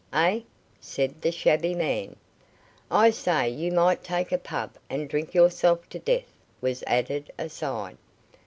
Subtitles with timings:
[0.13, 0.39] "Eh?"
[0.79, 2.15] said the shabby man.
[2.89, 7.97] "I say you might take a pub and drink yourself to death," was added aside.